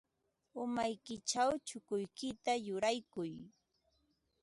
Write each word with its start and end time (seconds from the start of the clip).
Umaykićhaw 0.63 1.49
chukuykita 1.67 2.53
churaykuy. 2.65 3.31